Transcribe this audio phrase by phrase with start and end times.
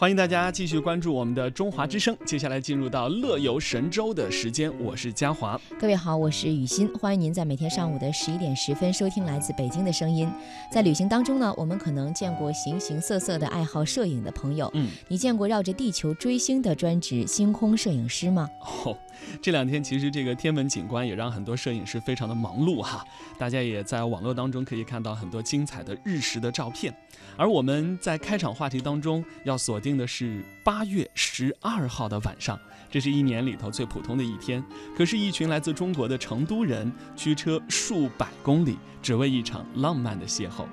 [0.00, 2.16] 欢迎大家继续关注我们的中华之声。
[2.24, 5.60] 接下来进入到乐游神州的时间，我是嘉华。
[5.76, 10.30] 各位好，我是雨欣，欢迎您在每天上午的十一点十分收听来自北京的声音。
[10.70, 14.70] 在旅行当中呢，我们可能见过形形色色的爱好摄影的朋友。
[14.74, 18.48] 嗯，你见过绕着地球追星的专职星空摄影师吗？
[18.84, 18.96] 哦，
[19.42, 23.04] 这两天其实这个天文景观也让很多摄影师非常的忙碌哈。
[23.36, 26.94] 大家也在网络当中可以看到很多精彩的日食的照片。
[27.36, 32.60] 而我们在开场话题当中要锁定定的是八月十二号的晚上，
[32.90, 34.62] 这是一年里头最普通的一天。
[34.94, 40.66] 可是，一群来自中国的成都人驱车数百公里，只为一场浪漫的邂逅。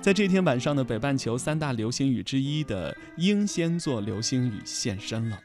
[0.00, 5.36] 在这天晚上的北半球三大流星雨之一的英仙座流星雨现身了。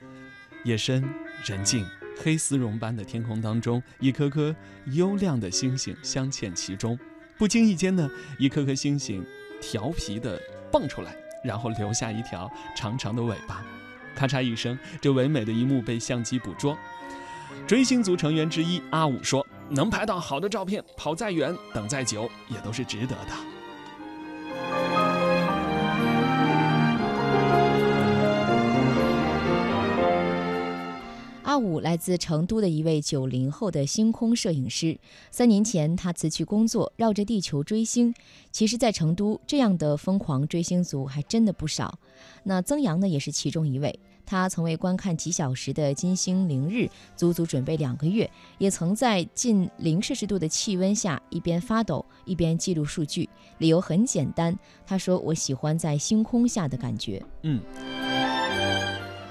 [0.64, 1.04] 夜深
[1.44, 1.84] 人静，
[2.24, 4.56] 黑丝绒般的天空当中，一颗颗
[4.92, 6.98] 幽亮的星星镶嵌其中。
[7.36, 9.26] 不经意间呢，一颗颗星星
[9.60, 10.40] 调皮的。
[10.70, 11.16] 蹦出来，
[11.48, 13.64] 然后留下一条长长的尾巴，
[14.14, 16.78] 咔嚓一声，这唯美的一幕被相机捕捉。
[17.66, 23.32] 追星族成员之一阿武说：“能拍到好的照片，跑再远，等再久，也都是值得的。”
[31.58, 34.98] 五来自成都的一位九零后的星空摄影师。
[35.32, 38.14] 三年前，他辞去工作，绕着地球追星。
[38.52, 42.00] 其实，在成都，这样的疯狂追星族还真的不少。
[42.44, 44.00] 那曾阳呢，也是其中一位。
[44.26, 53.30] 他曾为观看几小时的金星凌日，足足准备两个月，也曾在近零摄氏度的气温下一边发抖一边记录数据。
[53.60, 57.62] 理由很简单，他说：“我喜欢在星空下的感觉。”嗯。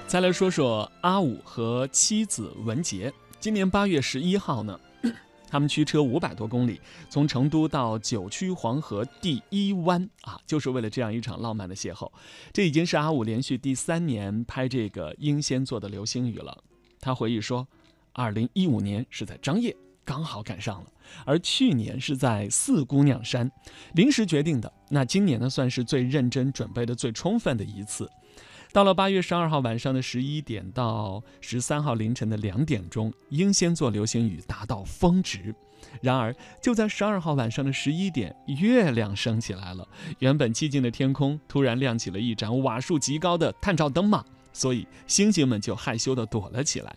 [0.07, 3.11] 再来说说阿五和妻子文杰。
[3.41, 4.79] 今年八月十一号呢，
[5.49, 6.79] 他们驱车五百多公里，
[7.09, 12.09] 从成都到九曲黄河第一湾啊，就是为了这样一场浪漫的邂逅。
[12.53, 16.57] 这已经是阿五连续第三年拍这个英仙座的流星雨了。
[17.01, 17.67] 他回忆说，
[18.13, 19.75] 二零一五年是在张掖，
[20.05, 20.87] 刚好赶上了；
[21.25, 23.51] 而去年是在四姑娘山，
[23.93, 24.71] 临时决定的。
[24.87, 28.09] 那今年呢，算是最认真准备的最充分的一次。
[28.77, 35.55] 到了八月十二号晚上的十一点到十三号凌晨的两点钟，英仙座流星雨达到峰值。
[35.99, 39.89] 然而，就在十二号晚上的十一点，月亮升起来了。
[40.19, 44.23] 原本寂静的天空突然亮起了一盏瓦数极高的探照灯嘛，
[44.53, 46.95] 所以星星们就害羞地躲了起来。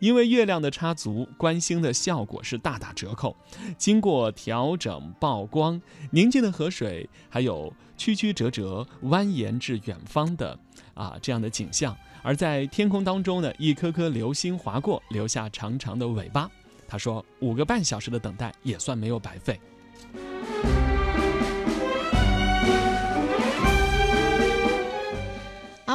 [0.00, 3.36] 因为月亮的插足，观星的效果是大打折扣。
[3.76, 10.58] 经过调整曝光，宁静的河水还有曲曲折折蜿蜒至远方的
[10.94, 11.96] 啊这样的景象。
[12.22, 16.50] 而在天空当中呢，一颗颗流星划过，留下长长的尾巴。
[16.86, 19.58] 他说，五个半小时的等待也算没有白费。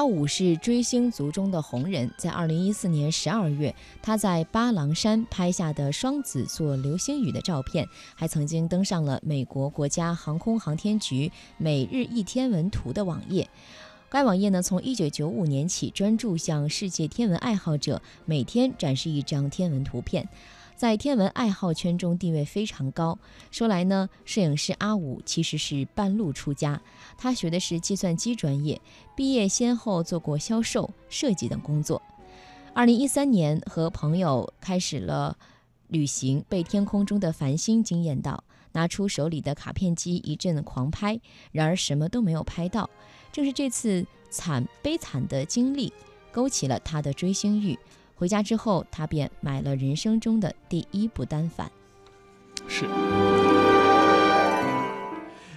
[0.07, 13.49] 五是追星族中的红人，在二零一四年十二月，他在巴郎山拍下的双子座流星雨的照片，还曾经登上了美国国家航空航天局每日一天文图的网页。
[14.09, 20.29] 该网页呢，从一九九五年起专注向世界天文爱好者每天展示一张天文图片。
[20.77, 23.17] 在天文爱好圈中地位非常高。
[23.49, 26.79] 说来呢，摄影师阿五其实是半路出家，
[27.17, 28.79] 他学的是计算机专业，
[29.15, 31.99] 毕业先后做过销售、设计等工作。
[32.75, 35.35] 二零一三年和朋友开始了
[35.87, 38.43] 旅行，被天空中的繁星惊艳到，
[38.73, 41.19] 拿出手里的卡片机一阵狂拍，
[41.51, 42.87] 然而什么都没有拍到。
[43.31, 45.91] 正是这次惨悲惨的经历，
[46.31, 47.75] 勾起了他的追星欲。
[48.17, 51.71] 回家之后，他便买了人生中的第一部单反。
[52.67, 52.87] 是，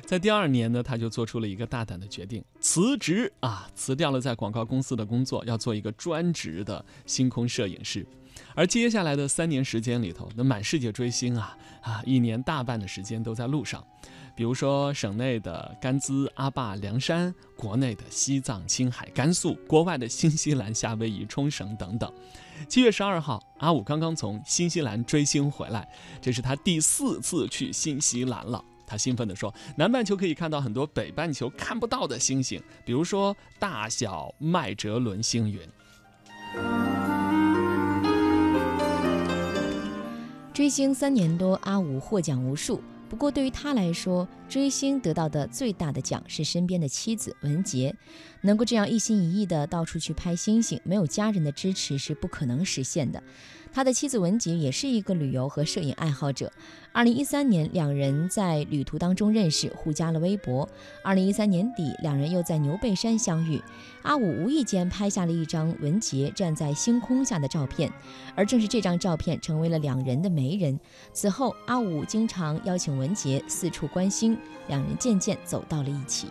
[0.05, 8.07] 在第二年呢，他就做出了一个大胆的决定，辞职啊，辞掉了在广告公司的工作，要做一个专职的星空摄影师。
[8.55, 13.83] 而接下来的三年时间里头，那满世界追星啊啊，一年大半的时间都在路上。
[14.41, 22.11] 比如说，省内的甘孜、阿坝、凉山，国内的西藏、青海、甘肃，国外的新西兰、夏威夷、冲绳等等。
[22.67, 25.87] 七月十二号，阿五刚刚从新西兰追星回来，
[26.23, 28.65] 这是他第四次去新西兰了。
[28.87, 35.61] 他兴奋地说：“南半球可以看到很多北半球看不到的星星，比如说大小麦哲伦星云。”
[40.55, 42.83] 追星三年多，阿五获奖无数。
[43.11, 47.93] 不过对于他来说，追星得到的最大的奖是身边的妻子文洁，
[48.43, 53.21] 能够这样一心一意的到处去拍星星，没有家人的支持是不可能实现的。
[53.73, 56.53] 他的妻子文洁也是一个旅游和摄影爱好者。
[56.93, 60.69] 二零一三年，两人在旅途当中认识，互加了微博。
[61.05, 63.63] 二零一三年底，两人又在牛背山相遇。
[64.03, 67.93] 阿武无意间拍下了一张文洁站在星空下的照片，
[68.35, 70.79] 而正是这张照片成为了两人的媒人。
[71.13, 74.37] 此后，阿武经常邀请文洁四处观星，
[74.67, 76.27] 两人渐渐走到了一起。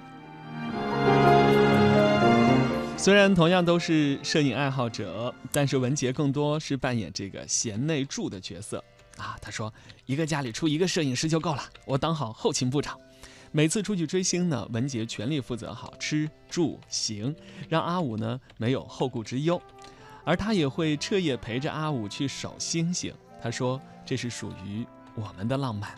[3.00, 8.84] 虽然同样都是摄影爱好者，但是文杰更多是扮演这个贤内助的角色
[9.18, 9.38] 啊。
[9.42, 9.74] 他说
[10.06, 13.00] ：“一个家里出一个摄影师就够了，我当好后勤部长。
[13.54, 17.34] 每次出去追星呢，文杰全力负责好吃住行，
[17.70, 19.60] 让阿武呢没有后顾之忧。
[20.26, 23.14] 而他也会彻夜陪着阿武去守星星。
[23.42, 24.86] 他说这是属于
[25.16, 25.90] 我们的浪漫。”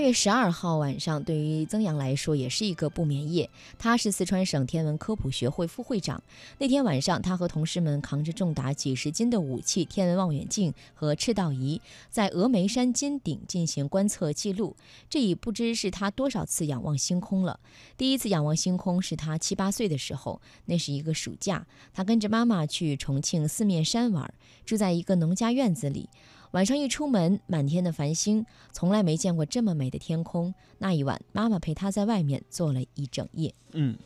[0.00, 3.50] 八月十二号晚上，对于曾阳来说也是一个不眠夜。
[3.78, 6.22] 他是四川省天文科普学会副会长。
[6.56, 14.74] 那天晚上，他和同事们扛着重达几十斤的武器——天文望远镜和赤道仪，在峨眉山尖顶进行观测记录。
[15.10, 17.60] 这已不知是他多少次仰望星空了。
[17.98, 24.32] 第一次仰望星空是他七八岁的时候，那是一个暑假，他跟着妈妈去重庆四面山玩，
[24.64, 26.08] 住在一个农家院子里。
[26.52, 30.52] 晚上一出门，满天的繁星，从来没见过这么美的天空。
[30.78, 33.54] 那一晚，妈妈陪他在外面坐了一整夜。
[33.70, 33.96] 嗯，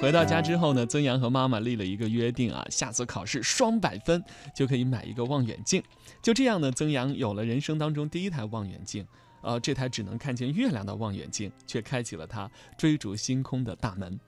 [0.00, 4.22] 回到家之后呢，曾阳和妈妈立了一个约定啊，下次考试双百分
[4.54, 5.82] 就可以买一个望远镜。
[6.22, 9.04] 就这样呢，曾阳有了人生当中第一台望远镜。
[9.42, 12.48] 呃，这台只能看见月亮的望远镜，却开启了他
[12.78, 14.18] 追逐星空的大门。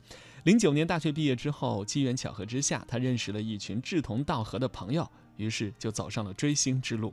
[0.43, 5.09] 零九年大学毕业之后，机缘巧合之下，他认识了一群志同道合的朋友。
[5.37, 7.13] 于是就走上了追星之路，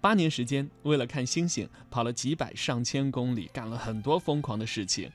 [0.00, 5.10] 八年时间，为了看星星，跑了几百上千公里，干了很多疯狂的事情。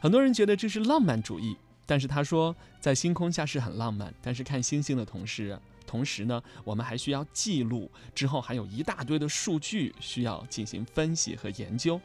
[0.00, 1.56] 很多人觉得这是浪漫主义，
[1.86, 12.00] 但是他说，在星空下是很浪漫，但是看星星的同时，同时呢，我们还需要记录，之后还有一大堆的数据需要进行分析和研究，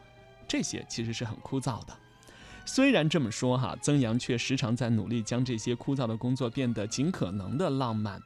[0.46, 1.96] 这些其实是很枯燥的。
[2.64, 8.22] 虽然这么说哈，曾阳却时常在努力将这些枯燥的工作变得尽可能的浪漫。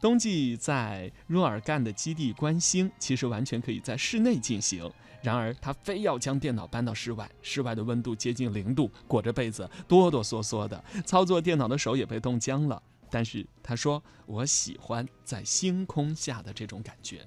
[0.00, 4.90] 冬季在若尔干的基地观星，其实完全可以在室内进行。
[5.22, 12.82] 然而他非要将电脑搬到室外，室外的温度接近零度，裹着被子哆哆嗦嗦的，操作电脑的手也被冻僵了。
[13.10, 17.26] 但是他说：“我喜欢在星空下的这种感觉。”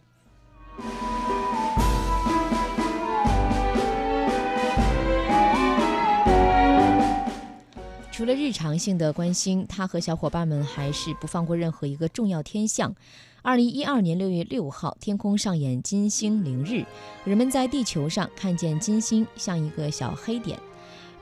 [8.14, 12.94] 除了日常性的关心，他和小伙伴们还是不放过任何一个重要天象。
[13.42, 16.86] 二零一二年六月六号，天空上演金星凌日，
[17.26, 20.60] 人们在地球上看见金星像一个小黑点。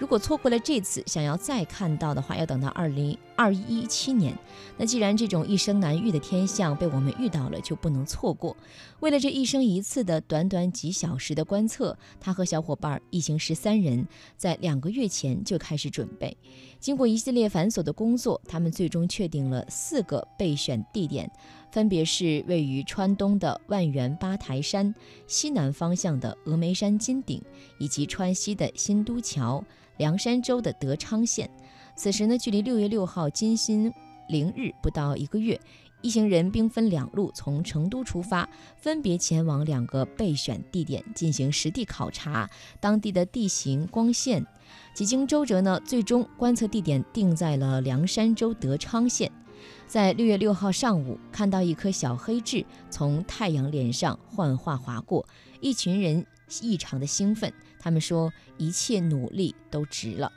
[0.01, 4.35] 如果错过了这次，想要再看到的话，要等到二零二一七年。
[4.75, 8.57] 那既然这种一生难遇的天象被我们遇到了，就不能错过。
[9.01, 16.35] 为了这一生一次的短短几小时的观测，他和小伙伴一行十三人在两个月前就开始准备。
[16.79, 21.29] 经过一系列繁琐的工作，他们最终确定了四个备选地点，
[21.71, 24.93] 分别是位于川东的万源八台山、
[25.25, 27.41] 西南方向的峨眉山金顶，
[27.79, 29.63] 以及川西的新都桥。
[29.97, 31.47] 凉山州的德昌县，
[31.95, 33.93] 此时呢，距离六月六号金星
[34.29, 35.59] 凌日不到一个月。
[36.01, 42.49] 一行人兵分两路，从成都出发，分别前往两个备选地点进行实地考察
[42.79, 44.43] 当地的地形、光线。
[44.95, 49.31] 几经周折呢，最终观测地点定在了凉山州德昌县。
[49.87, 55.27] 在六月六号上午，看到一颗小黑痣从太阳脸上幻化划过，
[55.59, 56.25] 一群人
[56.61, 57.51] 异常的兴奋。
[57.79, 60.31] 他们说：“一切努力都值了。”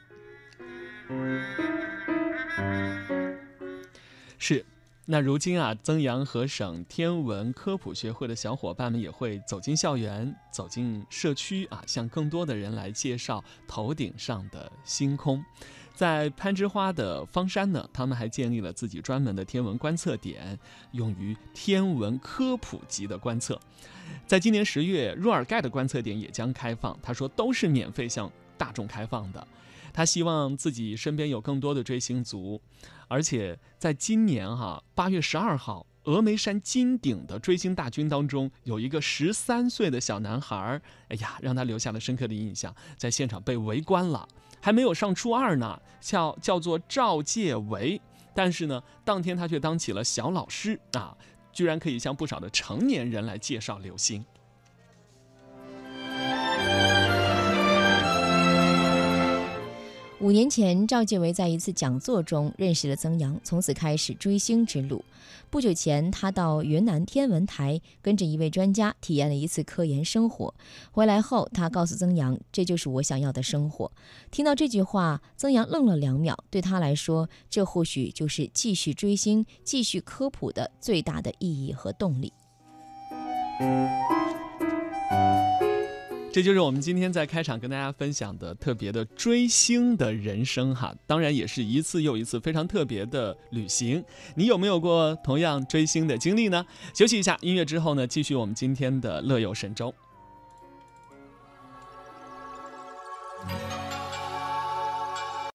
[4.39, 4.65] 是。
[5.07, 15.45] 那如今啊，曾阳和省天文科普学会的小伙伴们也会走进校园、走进社区啊，向更多的人来介绍头顶上的星空。
[15.95, 20.59] 在攀枝花的方山呢，他们还建立了自己专门的天文观测点，
[20.93, 23.61] 用于天文科普级的观测。
[24.27, 29.47] 在今年十月，若尔盖的观测点也将开放，他说都是免费向大众开放的。
[29.95, 32.61] 他希望自己身边有更多的追星族，
[33.09, 44.29] 而且在今年哈八月十二号，峨眉山金顶的追星大军当中，有一个十三岁的小男孩，哎呀，让他留下了深刻的印象，在现场被围观了，
[44.61, 47.99] 还没有上初二呢，叫叫做赵介维，
[48.35, 51.17] 但是呢，当天他却当起了小老师啊。
[51.53, 54.25] 居然可以向不少的成年人来介绍刘星。
[60.21, 65.05] 五年前，赵继伟在一次讲座中认识了曾阳，从此开始追星之路。
[65.51, 70.55] 不久前，他到云南天文台跟着一位专家体验了一次科研生活。
[70.93, 73.91] 回来后，他告诉曾阳：“这就是我想要的生活。”
[74.31, 76.39] 听到这句话，曾阳愣了两秒。
[76.49, 82.33] 对他来说，这或许就是继续追星、继续科普的最大的意义和动力。
[86.35, 94.05] 这就是我们今天在开场跟大家分享的特别的追星的人生哈，当然也是一次又一次非常特别的旅行。
[94.35, 96.67] 你有没有过同样追星的经历呢？
[96.93, 99.95] 休息一下，音乐之后呢，继续我们今天的乐游神州。